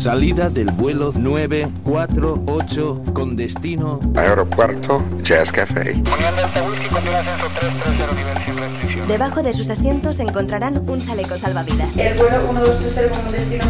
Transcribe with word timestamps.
Salida 0.00 0.48
del 0.48 0.70
vuelo 0.72 1.12
948 1.14 3.02
con 3.12 3.36
destino 3.36 4.00
Aeropuerto 4.16 5.04
Jazz 5.22 5.52
Café. 5.52 5.92
Debajo 9.06 9.42
de 9.42 9.52
sus 9.52 9.68
asientos 9.68 10.18
encontrarán 10.20 10.78
un 10.88 11.04
chaleco 11.04 11.36
salvavidas. 11.36 11.94
El 11.98 12.14
vuelo 12.16 12.50
1230 12.50 13.18
como 13.18 13.30
destino 13.30 13.64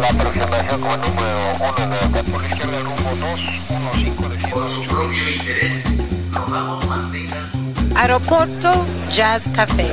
La 0.00 0.08
aproximación 0.08 0.80
como 0.80 0.96
número 0.96 1.52
1 1.76 1.88
de 2.14 2.24
por 2.32 2.42
izquierda 2.46 2.80
rumbo 2.80 3.10
215 3.36 4.48
Por 4.48 4.66
su 4.66 4.88
propio 4.88 5.30
interés, 5.36 5.84
rogamos 6.32 6.86
mantengan 6.86 7.50
su... 7.50 7.58
Aeropuerto 7.94 8.72
Jazz 9.10 9.50
Café. 9.54 9.92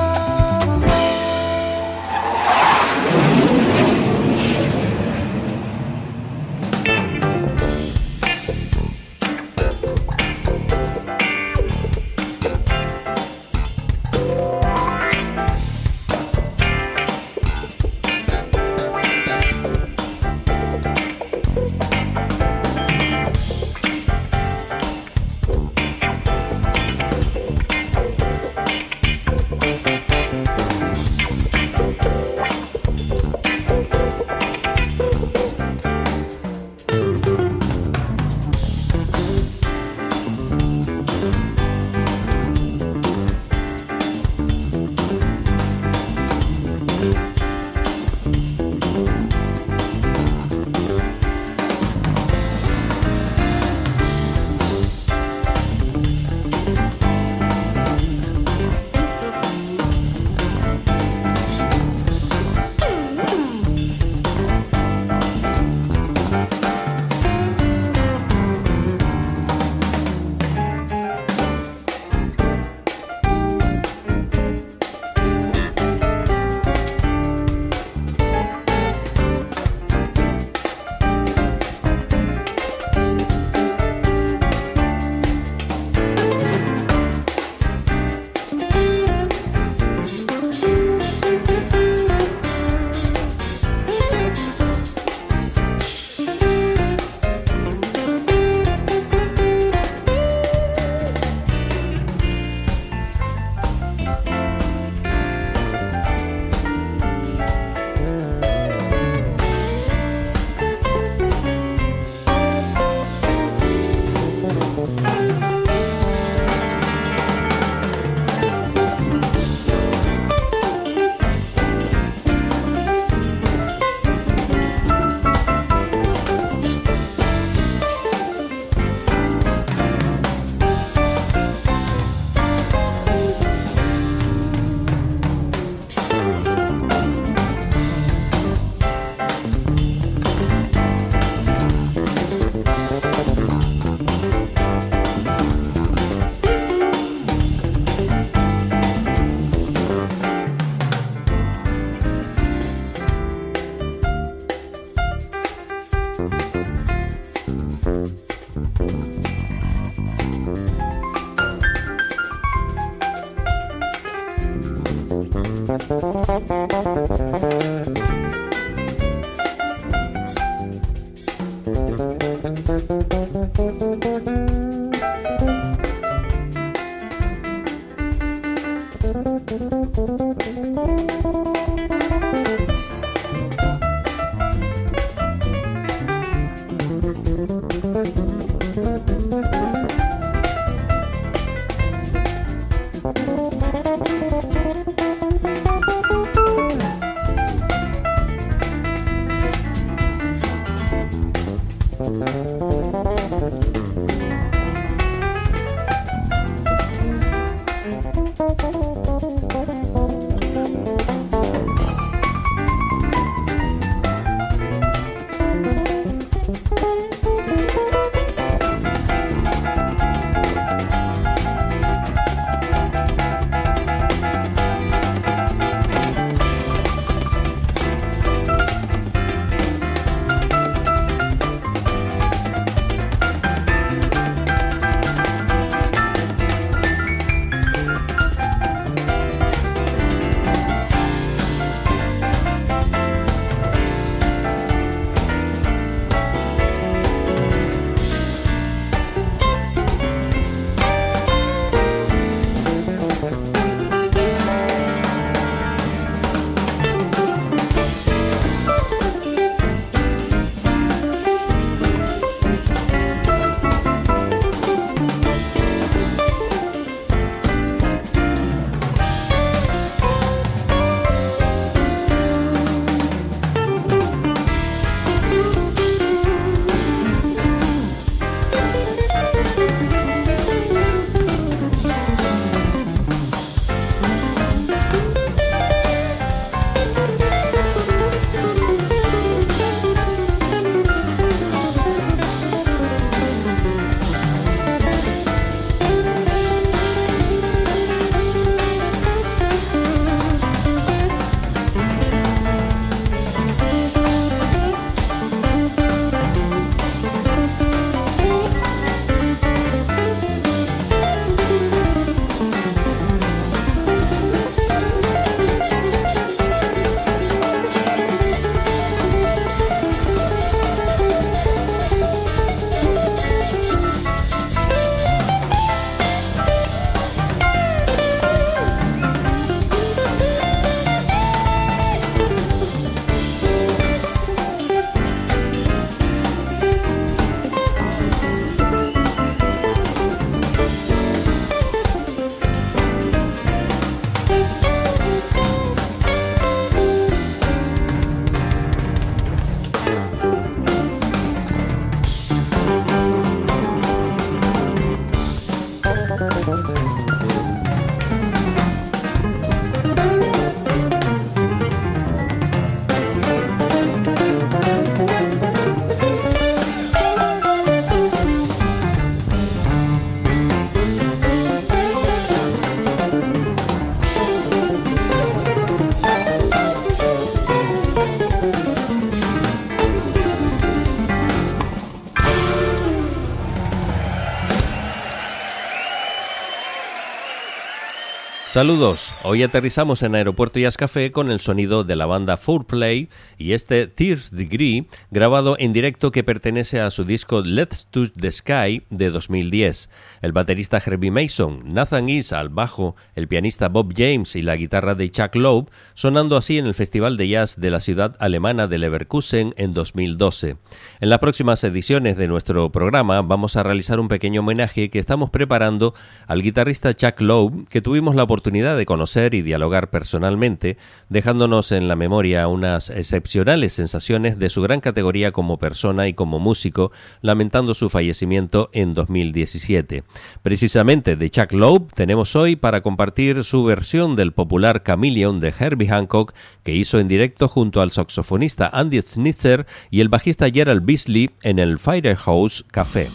Saludos, 388.61 389.11
hoy 389.23 389.41
aterrizamos 389.41 390.03
en 390.03 390.13
Aeropuerto 390.13 390.59
Jazz 390.59 390.77
Café 390.77 391.11
con 391.11 391.31
el 391.31 391.39
sonido 391.39 391.83
de 391.83 391.95
la 391.95 392.05
banda 392.05 392.37
Play 392.37 393.09
y 393.39 393.53
este 393.53 393.87
Tears 393.87 394.29
Degree 394.29 394.85
grabado 395.09 395.55
en 395.57 395.73
directo 395.73 396.11
que 396.11 396.23
pertenece 396.23 396.79
a 396.79 396.91
su 396.91 397.03
disco 397.03 397.41
Let's 397.43 397.87
Touch 397.89 398.11
the 398.11 398.31
Sky 398.31 398.83
de 398.91 399.09
2010. 399.09 399.89
El 400.21 400.31
baterista 400.31 400.79
Herbie 400.85 401.09
Mason, 401.09 401.73
Nathan 401.73 402.07
East 402.07 402.33
al 402.33 402.49
bajo, 402.49 402.95
el 403.15 403.27
pianista 403.27 403.67
Bob 403.67 403.95
James 403.97 404.35
y 404.35 404.43
la 404.43 404.57
guitarra 404.57 404.93
de 404.93 405.09
Chuck 405.09 405.33
Loeb 405.33 405.71
sonando 405.95 406.37
así 406.37 406.59
en 406.59 406.67
el 406.67 406.75
Festival 406.75 407.17
de 407.17 407.29
Jazz 407.29 407.59
de 407.59 407.71
la 407.71 407.79
ciudad 407.79 408.15
alemana 408.19 408.67
de 408.67 408.77
Leverkusen 408.77 409.55
en 409.57 409.73
2012. 409.73 410.57
En 410.99 411.09
las 411.09 411.17
próximas 411.17 411.63
ediciones 411.63 412.15
de 412.15 412.27
nuestro 412.27 412.71
programa 412.71 413.23
vamos 413.23 413.55
a 413.55 413.63
realizar 413.63 413.99
un 413.99 414.07
pequeño 414.07 414.41
homenaje 414.41 414.91
que 414.91 414.99
estamos 414.99 415.31
preparando 415.31 415.95
al 416.27 416.43
guitarrista 416.43 416.93
Chuck 416.93 417.21
Loeb 417.21 417.67
que 417.67 417.81
tuvimos 417.81 418.13
la 418.13 418.21
oportunidad 418.21 418.50
oportunidad 418.51 418.75
de 418.75 418.85
conocer 418.85 419.33
y 419.33 419.43
dialogar 419.43 419.89
personalmente, 419.89 420.77
dejándonos 421.07 421.71
en 421.71 421.87
la 421.87 421.95
memoria 421.95 422.49
unas 422.49 422.89
excepcionales 422.89 423.71
sensaciones 423.71 424.39
de 424.39 424.49
su 424.49 424.61
gran 424.61 424.81
categoría 424.81 425.31
como 425.31 425.57
persona 425.57 426.09
y 426.09 426.13
como 426.13 426.37
músico, 426.37 426.91
lamentando 427.21 427.73
su 427.73 427.89
fallecimiento 427.89 428.69
en 428.73 428.93
2017. 428.93 430.03
Precisamente 430.43 431.15
de 431.15 431.29
Chuck 431.29 431.53
Loeb 431.53 431.93
tenemos 431.93 432.35
hoy 432.35 432.57
para 432.57 432.81
compartir 432.81 433.45
su 433.45 433.63
versión 433.63 434.17
del 434.17 434.33
popular 434.33 434.83
Chameleon 434.83 435.39
de 435.39 435.53
Herbie 435.57 435.87
Hancock 435.87 436.33
que 436.63 436.75
hizo 436.75 436.99
en 436.99 437.07
directo 437.07 437.47
junto 437.47 437.79
al 437.79 437.91
saxofonista 437.91 438.69
Andy 438.73 439.01
Snitzer 439.01 439.65
y 439.91 440.01
el 440.01 440.09
bajista 440.09 440.49
Gerald 440.49 440.83
Beasley 440.83 441.29
en 441.43 441.57
el 441.57 441.79
Firehouse 441.79 442.65
Café. 442.69 443.07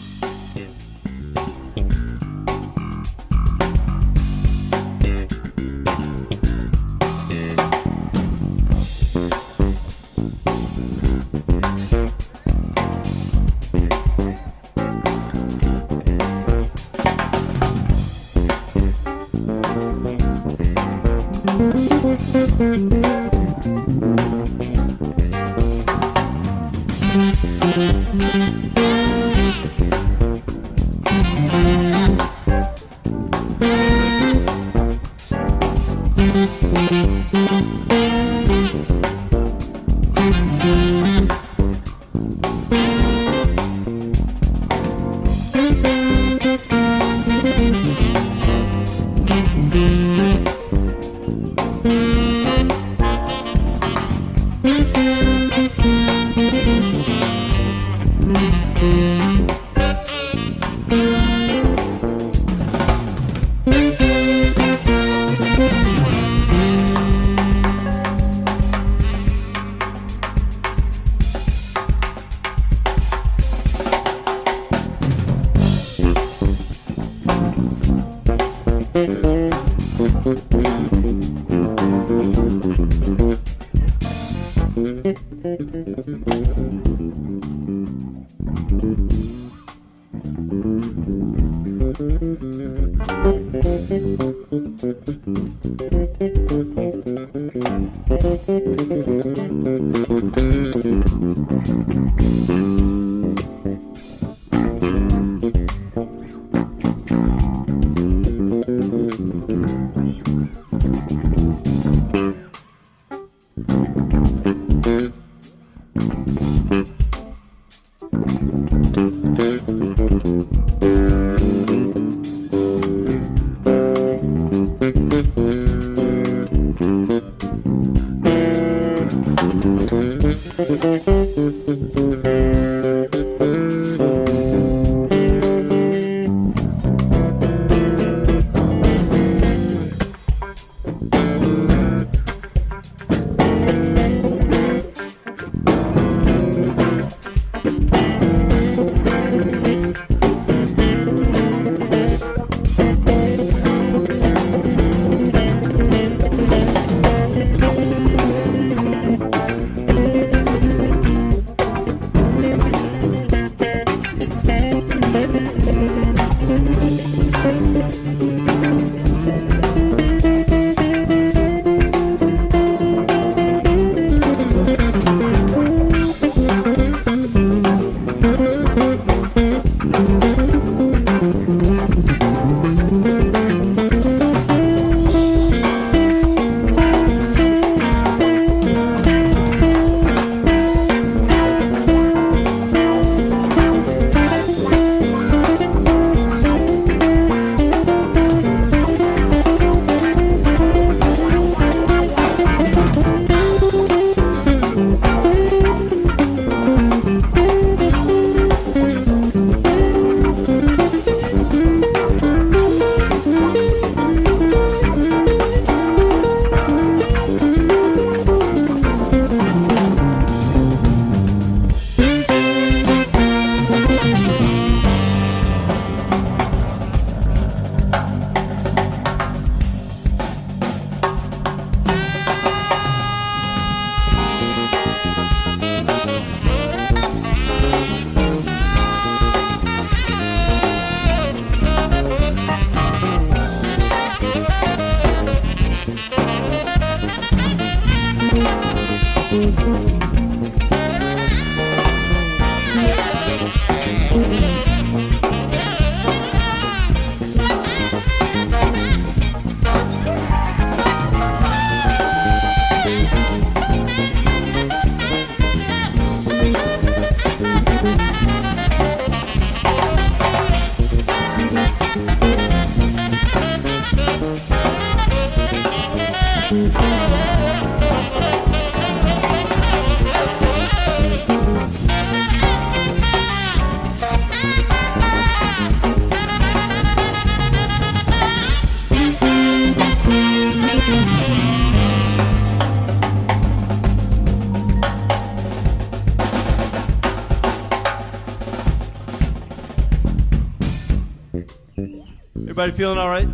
Everybody 302.59 302.75
feeling 302.75 302.97
all 302.97 303.09
right? 303.09 303.29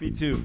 Me 0.00 0.10
too. 0.10 0.44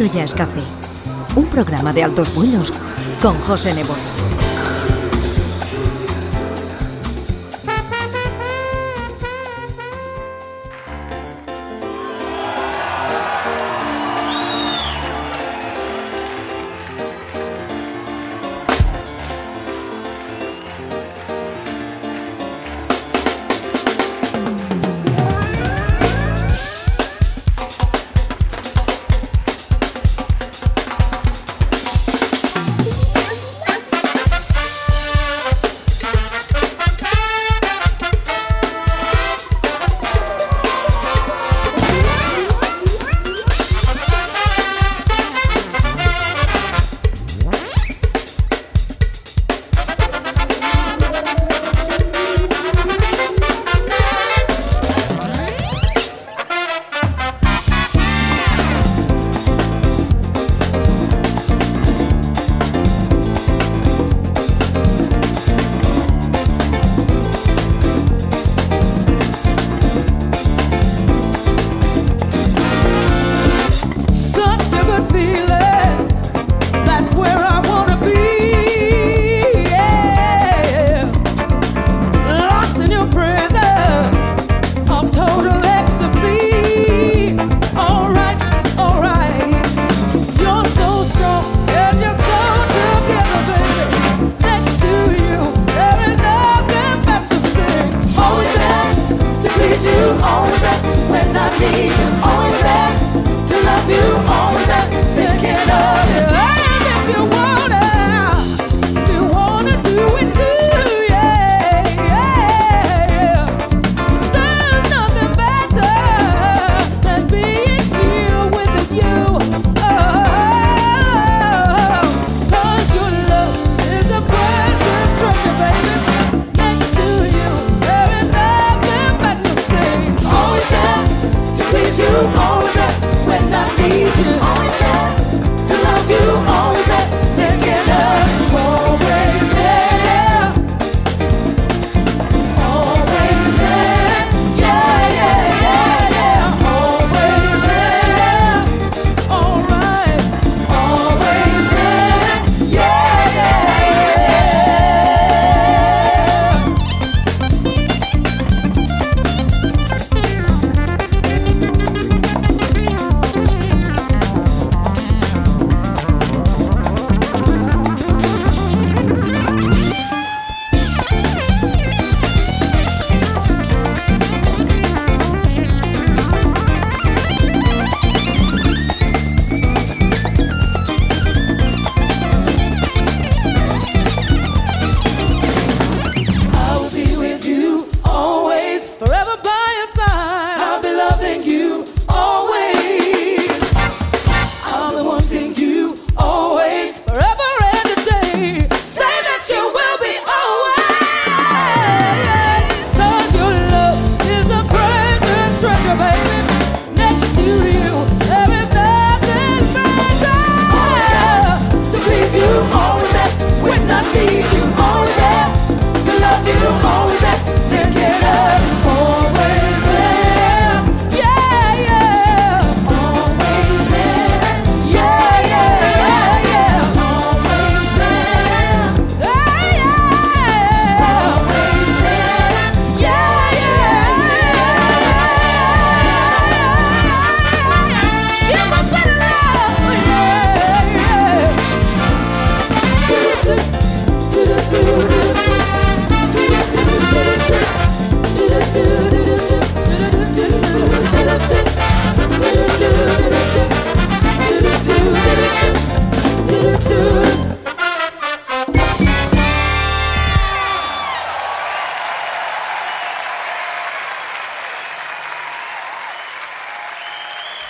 Aeropuerto 0.00 0.18
Jazz 0.18 0.34
Café, 0.34 0.62
un 1.36 1.44
programa 1.46 1.92
de 1.92 2.02
altos 2.02 2.34
vuelos 2.34 2.72
con 3.20 3.38
José 3.40 3.74
Nebo. 3.74 3.94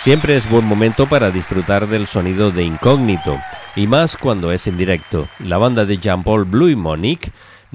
Siempre 0.03 0.35
es 0.35 0.49
buen 0.49 0.65
momento 0.65 1.05
para 1.05 1.29
disfrutar 1.29 1.87
del 1.87 2.07
sonido 2.07 2.49
de 2.49 2.63
incógnito, 2.63 3.37
y 3.75 3.85
más 3.85 4.17
cuando 4.17 4.51
es 4.51 4.65
en 4.65 4.75
directo. 4.75 5.27
La 5.37 5.59
banda 5.59 5.85
de 5.85 5.99
Jean-Paul 5.99 6.45
Blue 6.45 6.69
y 6.69 6.75
Monique 6.75 7.31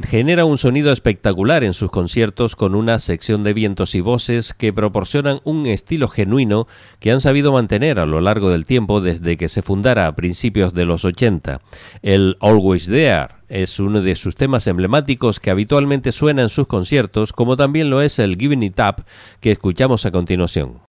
genera 0.08 0.44
un 0.44 0.58
sonido 0.58 0.90
espectacular 0.90 1.62
en 1.62 1.72
sus 1.72 1.88
conciertos 1.88 2.56
con 2.56 2.74
una 2.74 2.98
sección 2.98 3.44
de 3.44 3.52
vientos 3.52 3.94
y 3.94 4.00
voces 4.00 4.54
que 4.54 4.72
proporcionan 4.72 5.38
un 5.44 5.68
estilo 5.68 6.08
genuino 6.08 6.66
que 6.98 7.12
han 7.12 7.20
sabido 7.20 7.52
mantener 7.52 8.00
a 8.00 8.06
lo 8.06 8.20
largo 8.20 8.50
del 8.50 8.66
tiempo 8.66 9.00
desde 9.00 9.36
que 9.36 9.48
se 9.48 9.62
fundara 9.62 10.08
a 10.08 10.16
principios 10.16 10.74
de 10.74 10.84
los 10.84 11.04
80. 11.04 11.60
El 12.02 12.36
Always 12.40 12.86
There 12.86 13.28
es 13.48 13.78
uno 13.78 14.02
de 14.02 14.16
sus 14.16 14.34
temas 14.34 14.66
emblemáticos 14.66 15.38
que 15.38 15.52
habitualmente 15.52 16.10
suena 16.10 16.42
en 16.42 16.48
sus 16.48 16.66
conciertos, 16.66 17.32
como 17.32 17.56
también 17.56 17.88
lo 17.88 18.02
es 18.02 18.18
el 18.18 18.36
Giving 18.36 18.64
It 18.64 18.80
Up 18.80 19.04
que 19.38 19.52
escuchamos 19.52 20.04
a 20.06 20.10
continuación. 20.10 20.85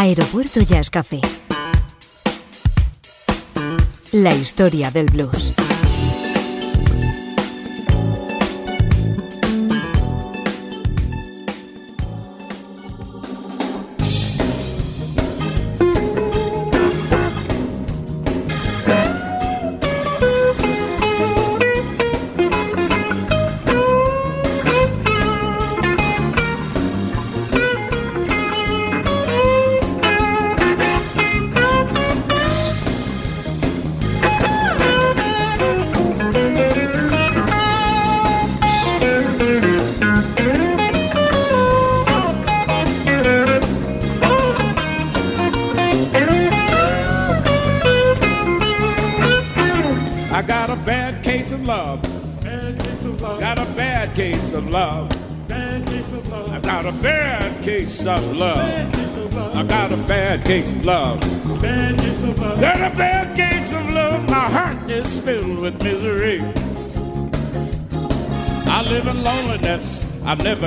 Aeropuerto 0.00 0.60
Jazz 0.60 0.90
Café. 0.90 1.20
La 4.12 4.32
historia 4.32 4.92
del 4.92 5.06
blues. 5.06 5.67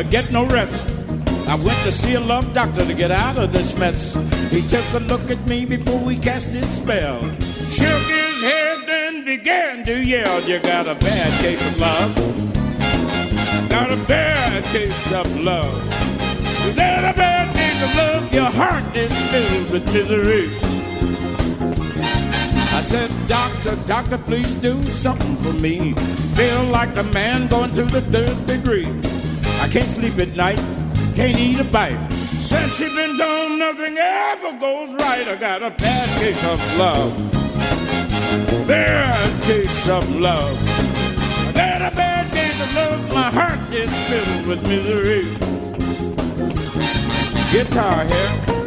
Never 0.02 0.12
get 0.12 0.32
no 0.32 0.46
rest. 0.48 0.88
I 1.48 1.56
went 1.56 1.78
to 1.84 1.92
see 1.92 2.14
a 2.14 2.20
love 2.20 2.54
doctor 2.54 2.86
to 2.86 2.94
get 2.94 3.12
out 3.12 3.38
of 3.38 3.52
this 3.52 3.78
mess. 3.78 4.16
He 4.50 4.62
took 4.68 4.86
a 4.94 5.00
look 5.00 5.30
at 5.30 5.46
me 5.48 5.66
before 5.66 6.00
we 6.00 6.18
cast 6.18 6.54
his 6.54 6.68
spell. 6.68 7.20
Shook 7.70 8.04
his 8.10 8.42
head, 8.42 8.78
then 8.88 9.26
began 9.26 9.86
to 9.86 10.04
yell. 10.04 10.42
You 10.42 10.60
got 10.60 10.88
a 10.88 10.96
bad 10.96 11.42
case 11.42 11.62
of 11.68 11.80
love. 11.80 12.16
Got 13.70 13.92
a 13.92 13.98
bad 14.08 14.64
case 14.66 15.12
of 15.12 15.40
love. 15.42 15.84
You 16.66 16.74
got 16.74 17.14
a 17.14 17.18
bad 17.18 17.56
case 17.56 17.84
of 17.84 17.96
love. 17.96 18.34
Your 18.34 18.52
heart 18.52 18.96
is 18.96 19.14
filled 19.30 19.72
with 19.72 19.86
misery. 19.94 20.50
I 22.74 22.82
said, 22.82 23.12
Doctor, 23.28 23.76
doctor, 23.86 24.18
please 24.18 24.54
do 24.56 24.82
something 24.84 25.36
for 25.38 25.54
me. 25.54 25.94
Feel 26.36 26.64
like 26.66 26.96
a 26.98 27.04
man 27.04 27.48
going 27.48 27.72
through 27.74 27.88
the 27.88 28.02
third 28.02 28.48
degree. 28.48 29.11
I 29.62 29.68
can't 29.68 29.88
sleep 29.88 30.18
at 30.18 30.36
night, 30.36 30.58
can't 31.14 31.38
eat 31.38 31.60
a 31.60 31.64
bite. 31.64 32.12
Since 32.14 32.78
she 32.78 32.86
been 32.96 33.16
gone, 33.16 33.60
nothing 33.60 33.96
ever 33.96 34.58
goes 34.60 34.92
right. 34.96 35.28
I 35.28 35.36
got 35.40 35.62
a 35.62 35.70
bad 35.70 36.10
case 36.20 36.44
of 36.46 36.78
love. 36.78 37.14
Bad 38.68 39.44
case 39.44 39.88
of 39.88 40.16
love. 40.16 40.58
I 41.48 41.52
got 41.54 41.94
a 41.94 41.96
bad 41.96 42.34
case 42.34 42.60
of 42.60 42.74
love. 42.74 43.14
My 43.14 43.30
heart 43.30 43.72
is 43.72 43.96
filled 44.10 44.48
with 44.48 44.68
misery. 44.68 45.26
Guitar 47.52 48.06
here. 48.06 48.61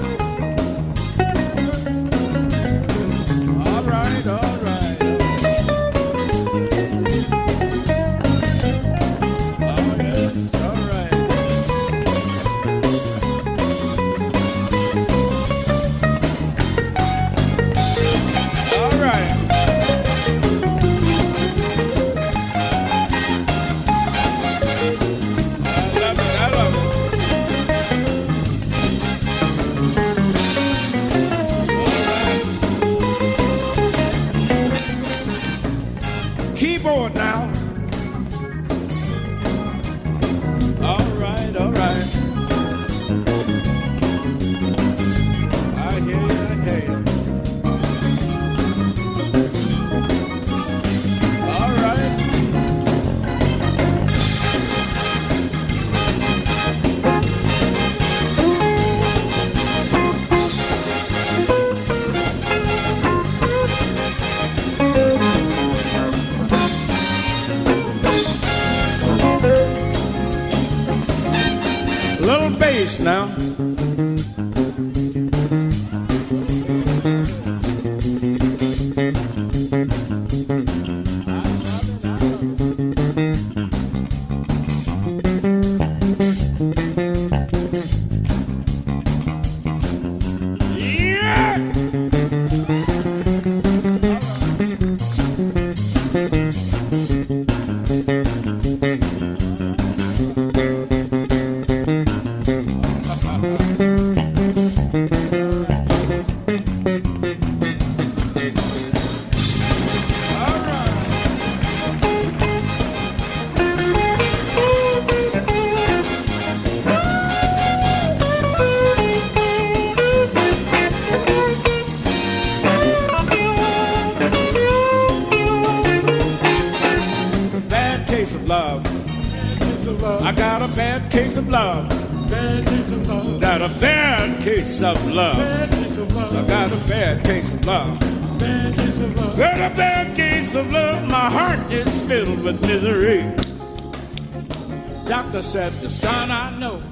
Said, 145.54 145.72
the 145.74 145.88
son, 145.88 146.32
I 146.32 146.50
know 146.58 146.82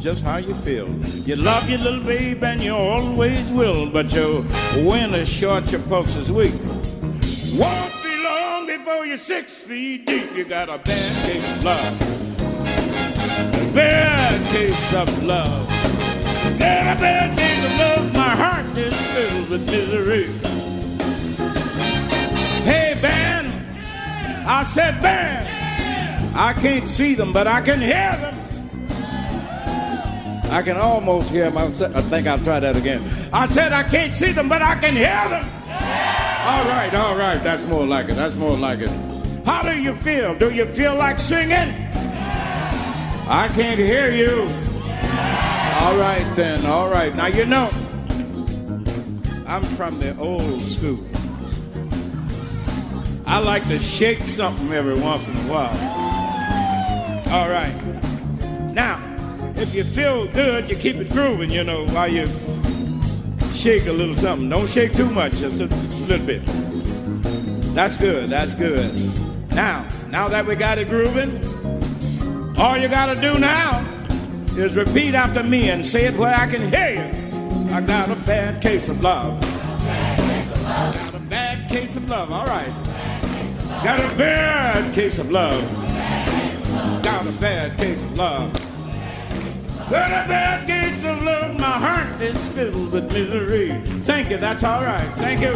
just 0.00 0.22
how 0.22 0.38
you 0.38 0.54
feel. 0.54 0.88
You 1.28 1.36
love 1.36 1.68
your 1.68 1.80
little 1.80 2.02
babe 2.02 2.42
and 2.42 2.62
you 2.62 2.74
always 2.74 3.52
will, 3.52 3.90
but 3.90 4.10
your 4.14 4.40
wind 4.76 5.14
is 5.14 5.30
short, 5.30 5.70
your 5.70 5.82
pulse 5.82 6.16
is 6.16 6.32
weak. 6.32 6.54
Won't 7.60 7.92
be 8.02 8.24
long 8.24 8.66
before 8.66 9.04
you're 9.04 9.18
six 9.18 9.60
feet 9.60 10.06
deep. 10.06 10.34
You 10.34 10.46
got 10.46 10.70
a 10.70 10.78
bad 10.78 10.86
case 10.86 11.56
of 11.56 11.62
love. 11.62 12.00
A 13.52 13.74
bad 13.74 14.46
case 14.50 14.94
of 14.94 15.22
love. 15.22 15.68
Got 16.58 16.96
a 16.96 16.98
bad 16.98 17.36
case 17.36 17.64
of 17.66 17.78
love. 17.78 18.14
My 18.14 18.34
heart 18.34 18.78
is 18.78 18.96
filled 19.08 19.50
with 19.50 19.66
misery. 19.66 20.24
Hey, 22.64 22.96
Ben. 23.02 23.44
I 24.46 24.64
said, 24.64 25.02
Ben. 25.02 25.43
I 26.36 26.52
can't 26.52 26.88
see 26.88 27.14
them, 27.14 27.32
but 27.32 27.46
I 27.46 27.60
can 27.60 27.80
hear 27.80 28.16
them. 28.16 28.40
I 30.50 30.62
can 30.62 30.76
almost 30.76 31.30
hear 31.30 31.50
them. 31.50 31.58
I 31.58 31.68
think 31.68 32.26
I'll 32.26 32.38
try 32.38 32.60
that 32.60 32.76
again. 32.76 33.02
I 33.32 33.46
said 33.46 33.72
I 33.72 33.82
can't 33.82 34.14
see 34.14 34.32
them, 34.32 34.48
but 34.48 34.62
I 34.62 34.74
can 34.76 34.94
hear 34.94 35.28
them. 35.28 35.44
All 36.46 36.64
right, 36.66 36.94
all 36.94 37.16
right. 37.16 37.42
That's 37.42 37.64
more 37.66 37.86
like 37.86 38.08
it. 38.08 38.16
That's 38.16 38.36
more 38.36 38.56
like 38.56 38.80
it. 38.80 38.90
How 39.46 39.62
do 39.62 39.80
you 39.80 39.94
feel? 39.94 40.34
Do 40.34 40.50
you 40.52 40.66
feel 40.66 40.94
like 40.96 41.18
singing? 41.18 41.72
I 43.26 43.48
can't 43.54 43.78
hear 43.80 44.10
you. 44.10 44.42
All 45.80 45.96
right, 45.96 46.30
then. 46.36 46.66
All 46.66 46.88
right. 46.88 47.14
Now, 47.14 47.26
you 47.26 47.46
know, 47.46 47.68
I'm 49.46 49.62
from 49.62 49.98
the 50.00 50.16
old 50.18 50.60
school. 50.60 51.04
I 53.26 53.38
like 53.38 53.66
to 53.68 53.78
shake 53.78 54.18
something 54.18 54.72
every 54.72 55.00
once 55.00 55.26
in 55.26 55.34
a 55.34 55.50
while. 55.50 56.03
All 57.34 57.48
right. 57.48 57.74
Now, 58.72 59.02
if 59.56 59.74
you 59.74 59.82
feel 59.82 60.28
good, 60.28 60.70
you 60.70 60.76
keep 60.76 60.98
it 60.98 61.10
grooving, 61.10 61.50
you 61.50 61.64
know, 61.64 61.84
while 61.86 62.06
you 62.06 62.28
shake 63.52 63.88
a 63.88 63.92
little 63.92 64.14
something. 64.14 64.48
Don't 64.48 64.68
shake 64.68 64.94
too 64.94 65.10
much, 65.10 65.38
just 65.38 65.60
a 65.60 65.66
little 66.06 66.24
bit. 66.24 66.42
That's 67.74 67.96
good, 67.96 68.30
that's 68.30 68.54
good. 68.54 68.94
Now, 69.50 69.84
now 70.10 70.28
that 70.28 70.46
we 70.46 70.54
got 70.54 70.78
it 70.78 70.88
grooving, 70.88 71.42
all 72.56 72.78
you 72.78 72.86
gotta 72.86 73.20
do 73.20 73.36
now 73.36 73.84
is 74.56 74.76
repeat 74.76 75.16
after 75.16 75.42
me 75.42 75.70
and 75.70 75.84
say 75.84 76.04
it 76.04 76.14
where 76.14 76.36
I 76.36 76.46
can 76.46 76.68
hear 76.70 76.90
you. 76.94 77.74
I 77.74 77.80
got 77.80 78.10
a 78.10 78.26
bad 78.26 78.62
case 78.62 78.88
of 78.88 79.02
love. 79.02 79.40
Got 79.40 81.14
a 81.14 81.18
bad 81.28 81.68
case 81.68 81.96
of 81.96 82.08
love, 82.08 82.30
all 82.30 82.46
right. 82.46 82.72
Got 83.82 83.98
a 83.98 84.16
bad 84.16 84.94
case 84.94 85.18
of 85.18 85.32
love. 85.32 85.83
Got 87.24 87.36
a 87.36 87.40
bad 87.40 87.78
case 87.78 88.04
of 88.04 88.18
love. 88.18 88.52
Got 89.88 90.10
a 90.10 90.28
bad 90.28 90.68
case 90.68 91.04
of 91.06 91.22
love. 91.22 91.58
My 91.58 91.64
heart 91.64 92.20
is 92.20 92.46
filled 92.48 92.92
with 92.92 93.10
misery. 93.14 93.80
Thank 94.02 94.28
you. 94.28 94.36
That's 94.36 94.62
all 94.62 94.82
right. 94.82 95.08
Thank 95.16 95.40
you. 95.40 95.54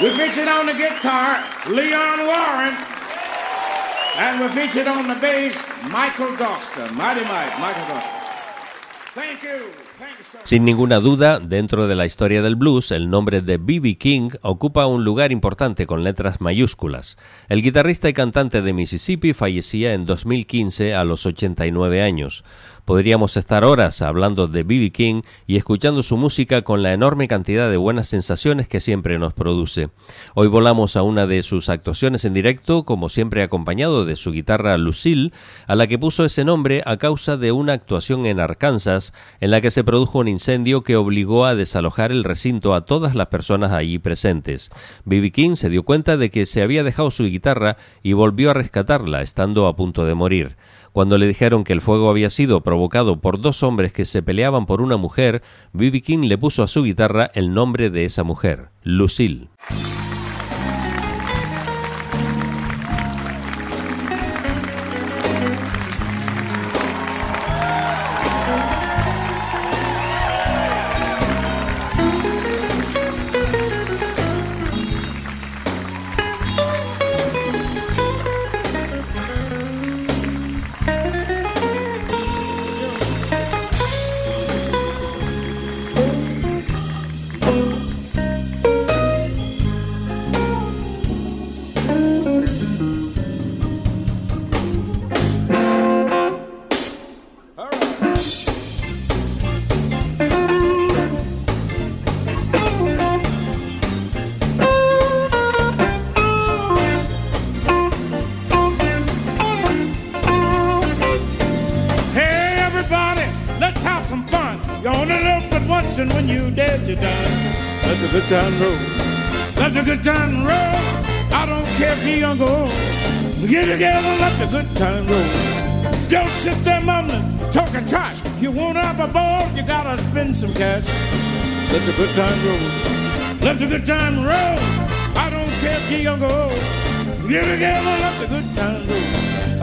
We 0.00 0.08
featured 0.12 0.48
on 0.48 0.64
the 0.64 0.72
guitar 0.72 1.44
Leon 1.68 2.20
Warren. 2.26 2.74
And 4.16 4.40
we 4.40 4.48
featured 4.48 4.88
on 4.88 5.06
the 5.06 5.14
bass 5.16 5.62
Michael 5.92 6.34
Doster. 6.38 6.90
Mighty 6.94 7.20
Mike, 7.20 7.58
Michael 7.60 7.84
Doster. 7.84 8.20
Thank 9.12 9.42
you. 9.42 9.72
Thank 9.98 10.18
you 10.18 10.24
so. 10.24 10.38
Sin 10.44 10.64
ninguna 10.64 11.00
duda, 11.00 11.38
dentro 11.38 11.86
de 11.86 11.96
la 11.96 12.06
historia 12.06 12.40
del 12.40 12.56
blues, 12.56 12.92
el 12.92 13.10
nombre 13.10 13.42
de 13.42 13.58
B.B. 13.58 13.98
King 13.98 14.30
ocupa 14.40 14.86
un 14.86 15.04
lugar 15.04 15.32
importante 15.32 15.86
con 15.86 16.02
letras 16.02 16.40
mayúsculas. 16.40 17.18
El 17.50 17.60
guitarrista 17.60 18.08
y 18.08 18.14
cantante 18.14 18.62
de 18.62 18.72
Mississippi 18.72 19.34
fallecía 19.34 19.92
en 19.92 20.06
2015 20.06 20.94
a 20.94 21.04
los 21.04 21.26
89 21.26 22.00
años. 22.00 22.42
Podríamos 22.84 23.36
estar 23.36 23.64
horas 23.64 24.02
hablando 24.02 24.48
de 24.48 24.62
B.B. 24.62 24.90
King 24.90 25.22
y 25.46 25.56
escuchando 25.56 26.02
su 26.02 26.16
música 26.16 26.62
con 26.62 26.82
la 26.82 26.92
enorme 26.92 27.28
cantidad 27.28 27.70
de 27.70 27.76
buenas 27.76 28.08
sensaciones 28.08 28.68
que 28.68 28.80
siempre 28.80 29.18
nos 29.18 29.32
produce. 29.32 29.90
Hoy 30.34 30.48
volamos 30.48 30.96
a 30.96 31.02
una 31.02 31.26
de 31.26 31.42
sus 31.42 31.68
actuaciones 31.68 32.24
en 32.24 32.34
directo, 32.34 32.84
como 32.84 33.08
siempre 33.08 33.42
acompañado 33.42 34.04
de 34.04 34.16
su 34.16 34.32
guitarra 34.32 34.76
Lucille, 34.78 35.32
a 35.66 35.74
la 35.74 35.86
que 35.86 35.98
puso 35.98 36.24
ese 36.24 36.44
nombre 36.44 36.82
a 36.86 36.96
causa 36.96 37.36
de 37.36 37.52
una 37.52 37.74
actuación 37.74 38.26
en 38.26 38.40
Arkansas 38.40 39.12
en 39.40 39.50
la 39.50 39.60
que 39.60 39.70
se 39.70 39.84
produjo 39.84 40.18
un 40.18 40.28
incendio 40.28 40.82
que 40.82 40.96
obligó 40.96 41.44
a 41.44 41.54
desalojar 41.54 42.10
el 42.12 42.24
recinto 42.24 42.74
a 42.74 42.84
todas 42.84 43.14
las 43.14 43.28
personas 43.28 43.72
allí 43.72 43.98
presentes. 43.98 44.70
B.B. 45.04 45.30
King 45.32 45.56
se 45.56 45.70
dio 45.70 45.82
cuenta 45.82 46.16
de 46.16 46.30
que 46.30 46.46
se 46.46 46.62
había 46.62 46.84
dejado 46.84 47.10
su 47.10 47.24
guitarra 47.24 47.76
y 48.02 48.14
volvió 48.14 48.50
a 48.50 48.54
rescatarla, 48.54 49.22
estando 49.22 49.66
a 49.66 49.76
punto 49.76 50.04
de 50.04 50.14
morir. 50.14 50.56
Cuando 50.92 51.18
le 51.18 51.28
dijeron 51.28 51.64
que 51.64 51.72
el 51.72 51.80
fuego 51.80 52.10
había 52.10 52.30
sido 52.30 52.62
provocado 52.62 53.20
por 53.20 53.40
dos 53.40 53.62
hombres 53.62 53.92
que 53.92 54.04
se 54.04 54.22
peleaban 54.22 54.66
por 54.66 54.80
una 54.80 54.96
mujer, 54.96 55.42
B.B. 55.72 56.02
King 56.02 56.26
le 56.26 56.38
puso 56.38 56.62
a 56.62 56.68
su 56.68 56.82
guitarra 56.82 57.30
el 57.34 57.54
nombre 57.54 57.90
de 57.90 58.04
esa 58.04 58.24
mujer, 58.24 58.70
Lucille. 58.82 59.48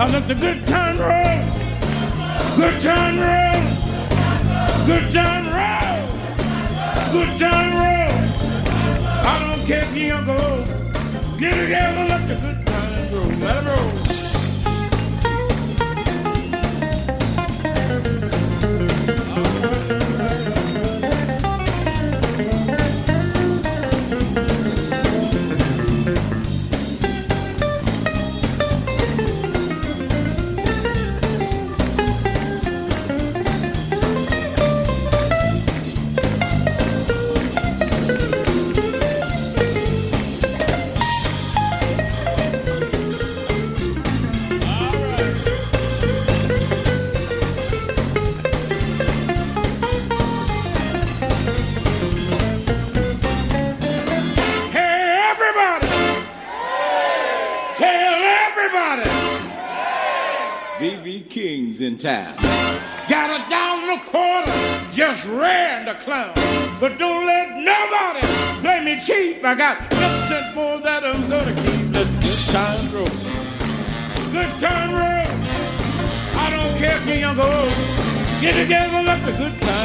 I 0.08 0.10
let 0.10 0.26
the 0.26 0.36
good 0.36 0.65
time 0.65 0.98
roll. 0.98 1.38
Good 2.56 2.82
time 2.82 3.20
roll. 3.20 4.86
Good 4.86 5.12
time 5.12 5.37
I 69.48 69.56
got 69.56 69.79
nothing 69.91 70.56
more 70.56 70.77
that 70.81 71.06
I'm 71.06 71.29
gonna 71.29 71.56
keep. 71.56 71.95
Let 71.95 72.04
the 72.04 72.19
good 72.19 72.43
time 72.52 72.83
roll. 72.91 73.08
Good 74.35 74.60
time 74.60 74.91
roll. 74.91 75.23
I 76.35 76.50
don't 76.52 76.75
care 76.75 76.98
if 76.98 77.08
you're 77.08 77.15
young 77.15 77.39
or 77.39 77.48
old. 77.48 77.71
Get 78.41 78.56
together, 78.62 79.04
let 79.04 79.23
the 79.23 79.31
good 79.31 79.62
time 79.62 79.77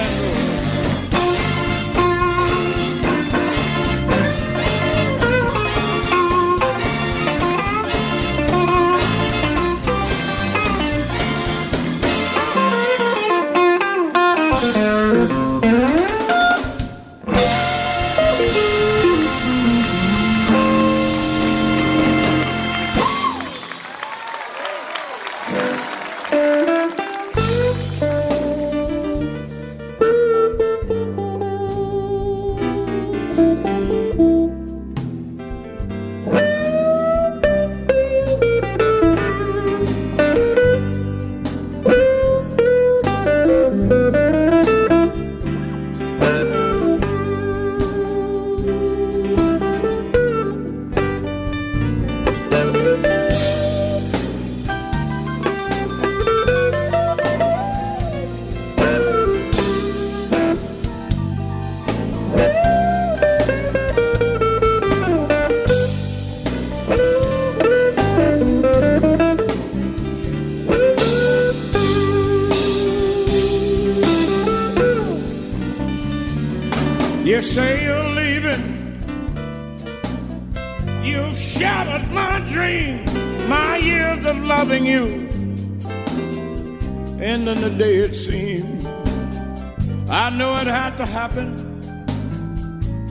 happen. 91.13 91.55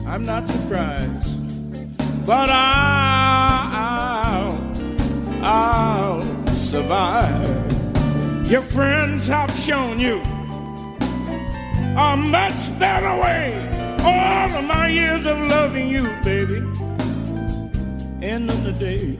I'm 0.06 0.24
not 0.24 0.48
surprised. 0.48 1.38
But 2.26 2.50
I'll, 2.50 3.52
I'll 5.42 6.22
survive. 6.48 7.70
Your 8.50 8.62
friends 8.62 9.28
have 9.28 9.50
shown 9.56 9.98
you 10.00 10.20
a 11.96 12.16
much 12.16 12.78
better 12.78 13.20
way 13.22 13.72
all 14.02 14.50
of 14.58 14.64
my 14.66 14.88
years 14.88 15.26
of 15.26 15.38
loving 15.38 15.88
you, 15.88 16.02
baby. 16.24 16.56
End 18.20 18.50
of 18.50 18.64
the 18.64 18.72
day, 18.72 19.18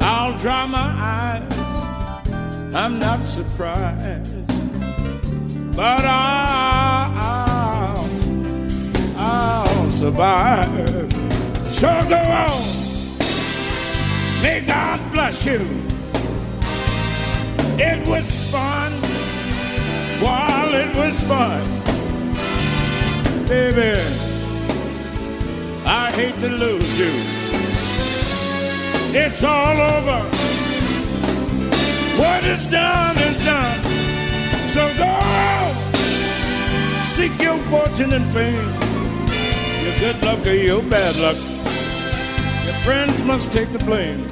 I'll 0.00 0.36
dry 0.38 0.66
my 0.66 0.90
eyes. 1.00 2.74
I'm 2.74 2.98
not 2.98 3.26
surprised, 3.26 4.46
but 5.74 6.04
I'll, 6.04 6.43
survive. 10.04 10.68
So 11.70 11.88
go 12.10 12.20
on. 12.44 12.62
May 14.42 14.60
God 14.66 15.00
bless 15.12 15.46
you. 15.46 15.60
It 17.78 18.06
was 18.06 18.28
fun 18.52 18.92
while 20.20 20.74
it 20.74 20.94
was 20.94 21.22
fun 21.22 21.62
baby. 23.48 23.98
I 25.86 26.12
hate 26.18 26.34
to 26.44 26.50
lose 26.50 26.92
you. 26.98 27.12
It's 29.22 29.42
all 29.42 29.78
over. 29.94 30.20
What 32.20 32.44
is 32.44 32.62
done 32.70 33.16
is 33.28 33.36
done. 33.44 33.80
So 34.74 34.82
go 34.98 35.12
out, 35.48 35.74
seek 37.16 37.40
your 37.40 37.58
fortune 37.72 38.12
and 38.12 38.26
fame. 38.34 38.73
Good 40.00 40.22
luck 40.24 40.46
or 40.46 40.52
your 40.52 40.82
bad 40.82 41.16
luck. 41.18 41.36
Your 42.64 42.74
friends 42.84 43.22
must 43.22 43.52
take 43.52 43.72
the 43.72 43.78
blame. 43.84 44.26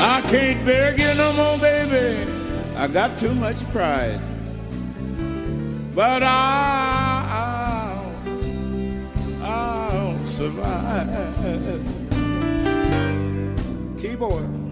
I 0.00 0.22
can't 0.30 0.64
bear 0.64 0.92
you 0.92 1.14
no 1.16 1.32
more, 1.34 1.58
baby. 1.58 2.30
I 2.76 2.88
got 2.88 3.18
too 3.18 3.34
much 3.34 3.56
pride. 3.70 4.20
But 5.94 6.22
I'll, 6.22 8.12
I'll 9.42 10.26
survive. 10.26 11.80
Keyboard. 13.98 14.63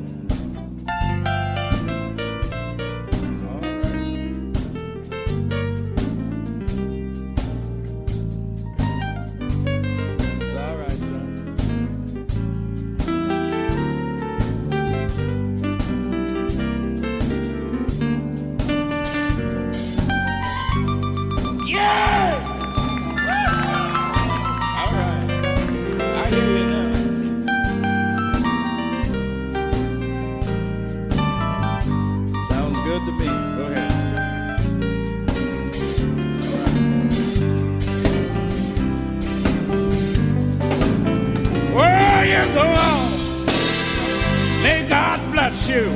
It 45.65 45.95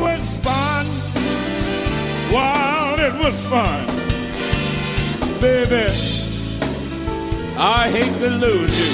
was 0.00 0.36
fun 0.36 0.86
while 2.32 2.98
it 2.98 3.12
was 3.22 3.46
fun. 3.46 3.86
Baby, 5.38 5.92
I 7.58 7.90
hate 7.90 8.18
to 8.20 8.30
lose 8.30 8.72
you. 8.80 8.92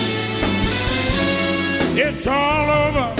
It's 2.02 2.26
all 2.26 2.68
over. 2.68 3.14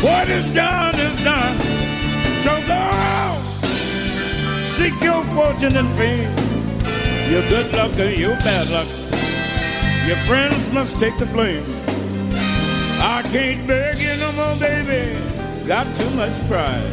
What 0.00 0.30
is 0.30 0.50
done 0.52 0.94
is 0.94 1.22
done. 1.22 1.58
So 2.40 2.58
go 2.66 2.72
out, 2.72 3.38
seek 4.64 4.98
your 5.02 5.22
fortune 5.34 5.76
and 5.76 5.94
fame. 5.96 6.32
Your 7.30 7.42
good 7.50 7.76
luck 7.76 7.98
or 7.98 8.08
your 8.08 8.36
bad 8.36 8.70
luck. 8.70 8.88
Your 10.06 10.16
friends 10.24 10.70
must 10.70 10.98
take 10.98 11.18
the 11.18 11.26
blame. 11.26 11.75
I 13.36 13.38
can't 13.38 13.66
beg 13.66 13.98
you 13.98 14.16
no 14.18 14.32
more, 14.32 14.56
baby. 14.56 15.14
Got 15.66 15.94
too 15.94 16.08
much 16.16 16.32
pride. 16.48 16.90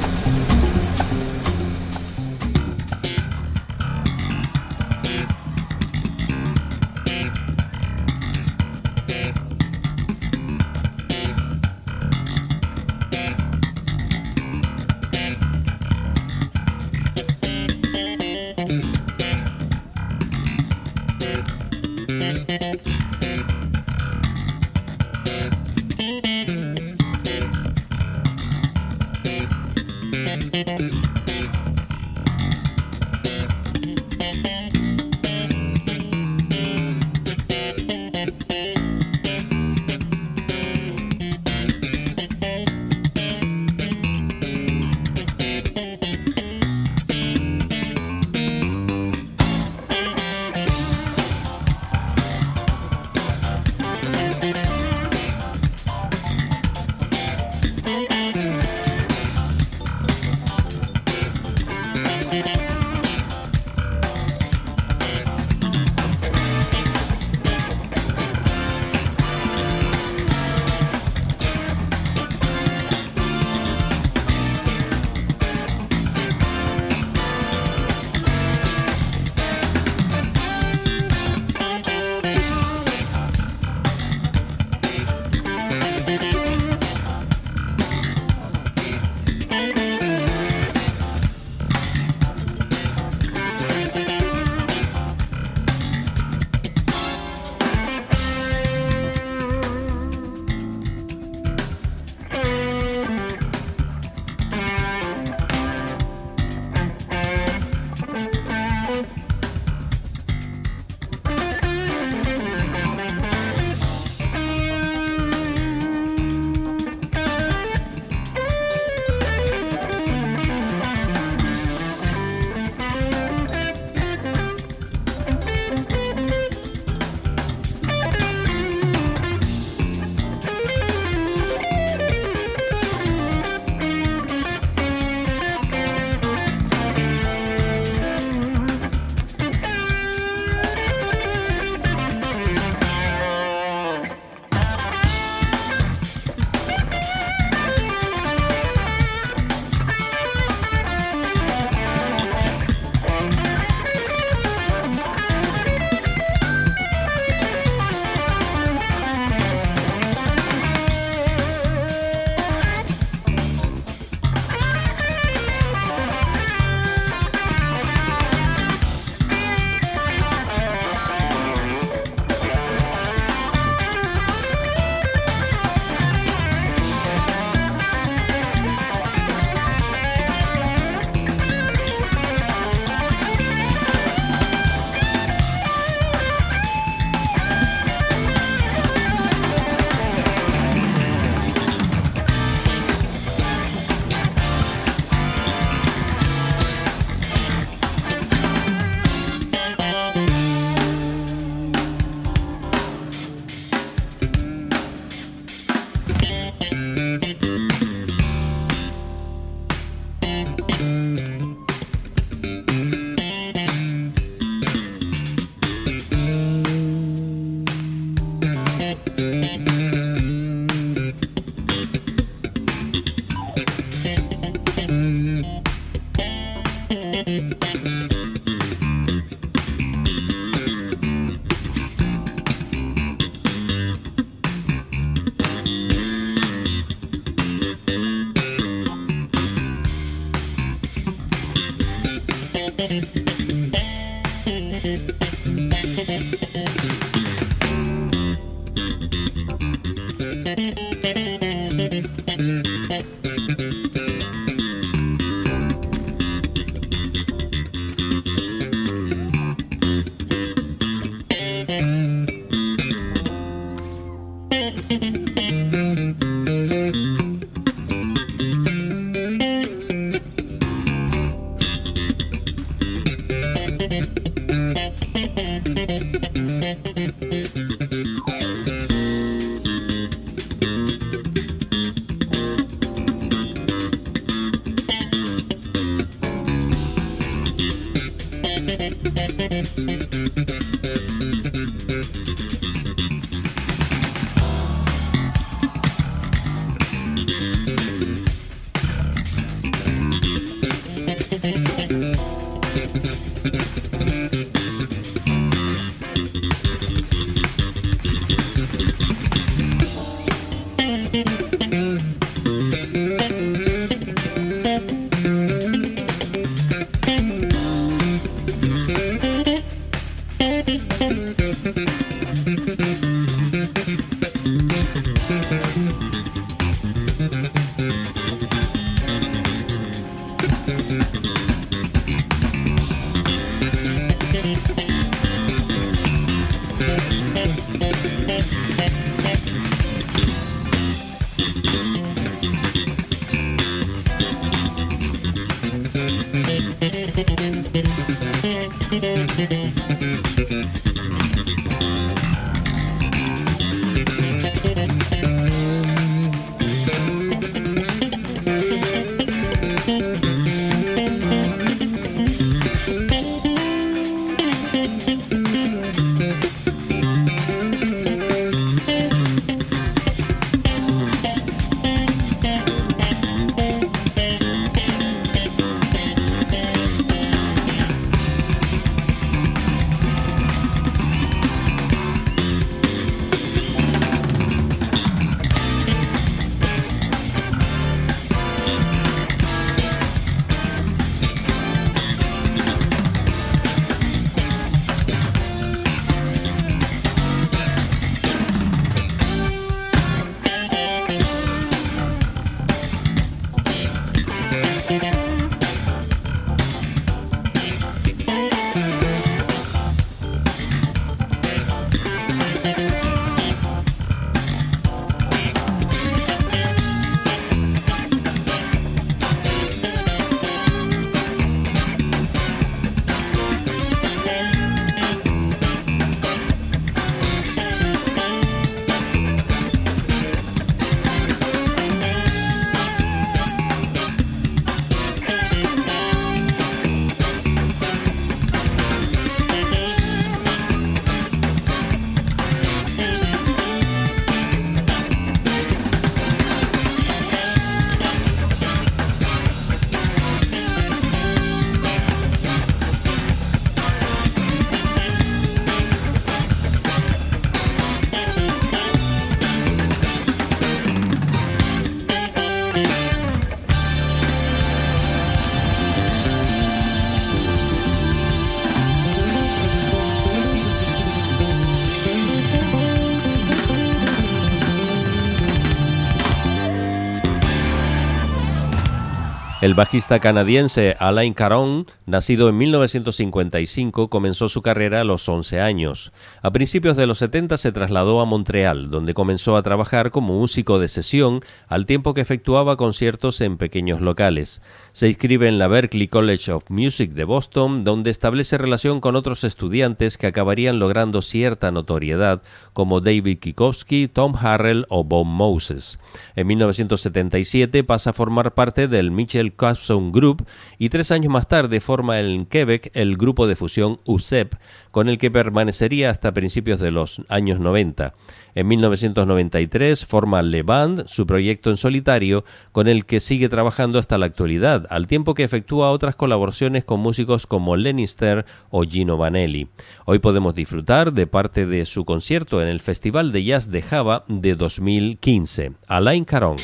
El 479.66 479.74
bajista 479.74 480.20
canadiense 480.20 480.94
Alain 481.00 481.34
Caron, 481.34 481.88
nacido 482.06 482.48
en 482.48 482.56
1955, 482.56 484.08
comenzó 484.08 484.48
su 484.48 484.62
carrera 484.62 485.00
a 485.00 485.04
los 485.04 485.28
11 485.28 485.60
años. 485.60 486.12
A 486.40 486.52
principios 486.52 486.96
de 486.96 487.06
los 487.06 487.18
70 487.18 487.56
se 487.56 487.72
trasladó 487.72 488.20
a 488.20 488.24
Montreal, 488.24 488.90
donde 488.90 489.12
comenzó 489.12 489.56
a 489.56 489.62
trabajar 489.62 490.12
como 490.12 490.38
músico 490.38 490.78
de 490.78 490.86
sesión, 490.86 491.40
al 491.66 491.84
tiempo 491.84 492.14
que 492.14 492.20
efectuaba 492.20 492.76
conciertos 492.76 493.40
en 493.40 493.56
pequeños 493.56 494.00
locales. 494.00 494.62
Se 494.92 495.08
inscribe 495.08 495.48
en 495.48 495.58
la 495.58 495.66
Berklee 495.66 496.08
College 496.08 496.52
of 496.52 496.70
Music 496.70 497.10
de 497.10 497.24
Boston, 497.24 497.82
donde 497.82 498.10
establece 498.10 498.56
relación 498.56 499.00
con 499.00 499.16
otros 499.16 499.42
estudiantes 499.42 500.16
que 500.16 500.28
acabarían 500.28 500.78
logrando 500.78 501.22
cierta 501.22 501.72
notoriedad, 501.72 502.42
como 502.72 503.00
David 503.00 503.40
Kikowski, 503.40 504.06
Tom 504.06 504.36
Harrell 504.36 504.86
o 504.90 505.02
Bob 505.02 505.26
Moses. 505.26 505.98
En 506.36 506.46
1977 506.46 507.82
pasa 507.82 508.10
a 508.10 508.12
formar 508.12 508.54
parte 508.54 508.86
del 508.86 509.10
Mitchell 509.10 509.54
Carson 509.54 510.12
Group 510.12 510.46
y 510.78 510.88
tres 510.88 511.10
años 511.10 511.32
más 511.32 511.48
tarde 511.48 511.80
forma 511.80 511.95
en 511.98 512.46
Quebec 512.46 512.90
el 512.94 513.16
grupo 513.16 513.46
de 513.46 513.56
fusión 513.56 513.98
USEP, 514.04 514.54
con 514.90 515.08
el 515.08 515.18
que 515.18 515.30
permanecería 515.30 516.10
hasta 516.10 516.32
principios 516.32 516.80
de 516.80 516.90
los 516.90 517.22
años 517.28 517.58
90. 517.58 518.14
En 518.54 518.68
1993 518.68 520.04
forma 520.06 520.42
Le 520.42 520.62
Band, 520.62 521.06
su 521.06 521.26
proyecto 521.26 521.70
en 521.70 521.76
solitario, 521.76 522.44
con 522.72 522.88
el 522.88 523.04
que 523.04 523.20
sigue 523.20 523.48
trabajando 523.48 523.98
hasta 523.98 524.18
la 524.18 524.26
actualidad, 524.26 524.86
al 524.90 525.06
tiempo 525.06 525.34
que 525.34 525.44
efectúa 525.44 525.90
otras 525.90 526.16
colaboraciones 526.16 526.84
con 526.84 527.00
músicos 527.00 527.46
como 527.46 527.76
Lenister 527.76 528.46
o 528.70 528.82
Gino 528.82 529.16
Vanelli. 529.16 529.68
Hoy 530.04 530.18
podemos 530.18 530.54
disfrutar 530.54 531.12
de 531.12 531.26
parte 531.26 531.66
de 531.66 531.84
su 531.86 532.04
concierto 532.04 532.62
en 532.62 532.68
el 532.68 532.80
Festival 532.80 533.32
de 533.32 533.44
Jazz 533.44 533.70
de 533.70 533.82
Java 533.82 534.24
de 534.28 534.54
2015. 534.54 535.72
Alain 535.86 536.24
Caron. 536.24 536.56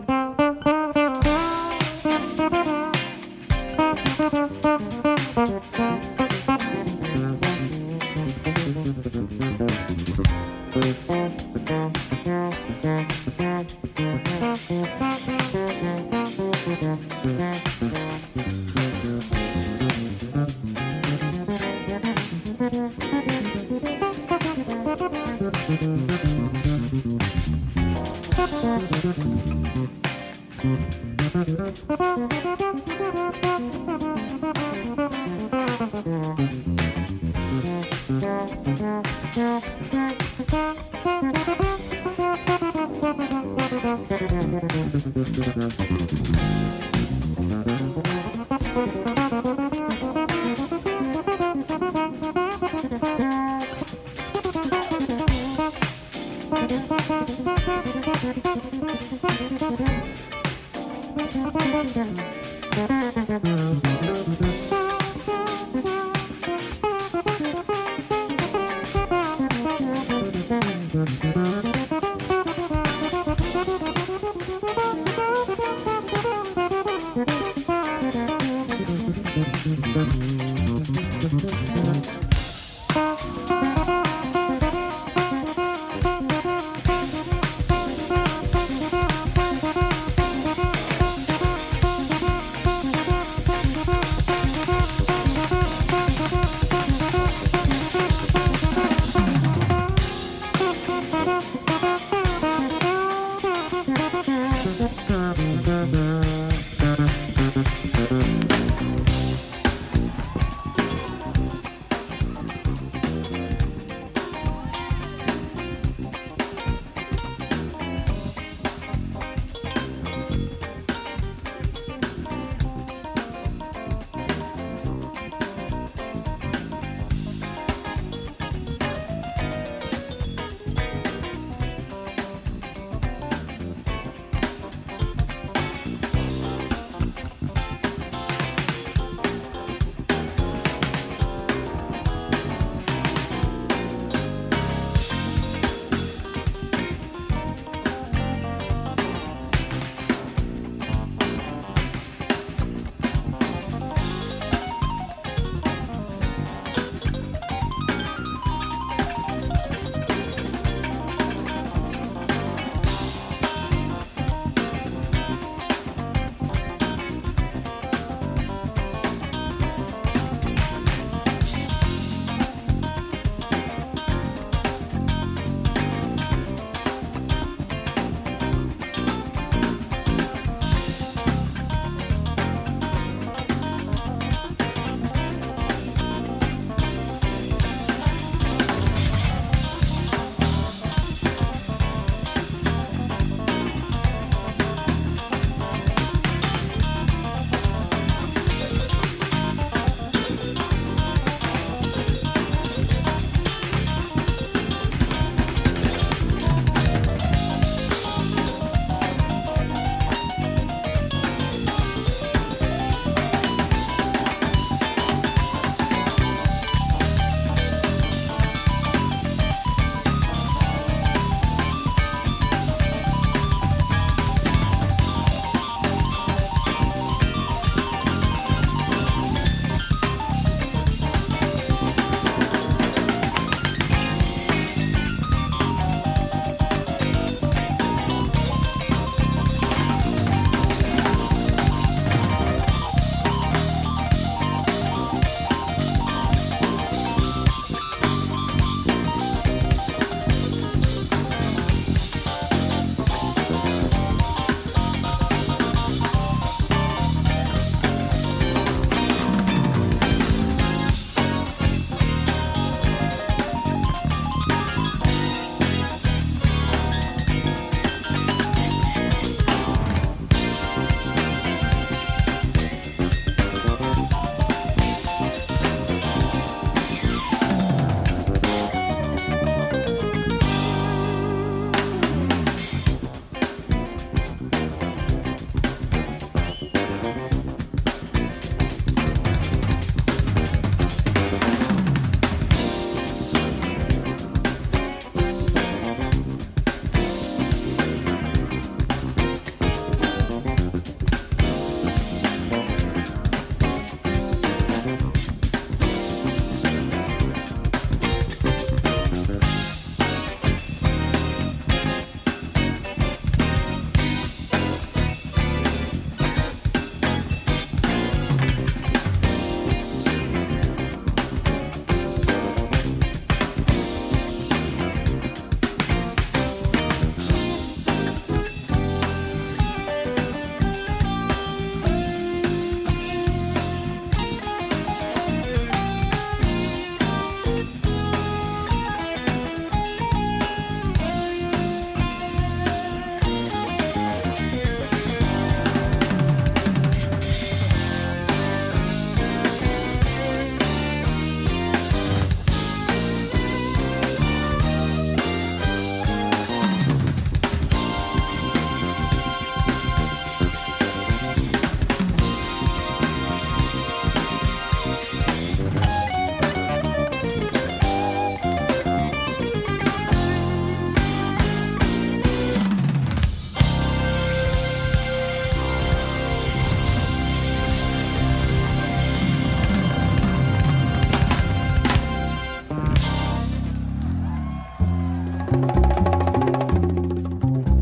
you. 0.08 0.25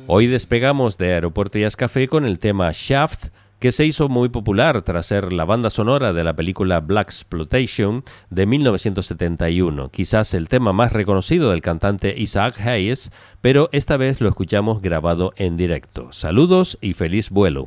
Hoy 0.08 0.26
despegamos 0.26 0.98
de 0.98 1.12
Aeropuerto 1.12 1.60
Jazz 1.60 1.76
Café 1.76 2.08
con 2.08 2.24
el 2.24 2.40
tema 2.40 2.72
Shaft, 2.74 3.26
que 3.60 3.70
se 3.70 3.86
hizo 3.86 4.08
muy 4.08 4.30
popular 4.30 4.82
tras 4.82 5.06
ser 5.06 5.32
la 5.32 5.44
banda 5.44 5.70
sonora 5.70 6.12
de 6.12 6.24
la 6.24 6.34
película 6.34 6.80
Black 6.80 7.06
Exploitation 7.06 8.02
de 8.30 8.46
1971, 8.46 9.90
quizás 9.90 10.34
el 10.34 10.48
tema 10.48 10.72
más 10.72 10.92
reconocido 10.92 11.52
del 11.52 11.62
cantante 11.62 12.16
Isaac 12.18 12.58
Hayes, 12.66 13.12
pero 13.40 13.68
esta 13.70 13.96
vez 13.96 14.20
lo 14.20 14.28
escuchamos 14.28 14.82
grabado 14.82 15.32
en 15.36 15.56
directo. 15.56 16.12
Saludos 16.12 16.78
y 16.80 16.94
feliz 16.94 17.30
vuelo. 17.30 17.66